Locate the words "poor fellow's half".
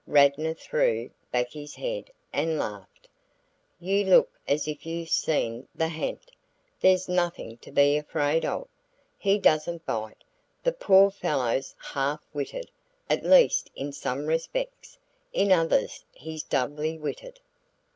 10.73-12.23